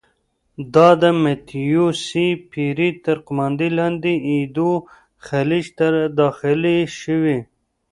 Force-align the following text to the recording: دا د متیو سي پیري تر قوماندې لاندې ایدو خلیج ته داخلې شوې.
دا 0.73 0.89
د 1.01 1.03
متیو 1.23 1.85
سي 2.05 2.27
پیري 2.51 2.89
تر 3.05 3.17
قوماندې 3.27 3.67
لاندې 3.79 4.11
ایدو 4.29 4.71
خلیج 5.25 5.65
ته 5.77 5.87
داخلې 6.19 6.77
شوې. 6.99 7.37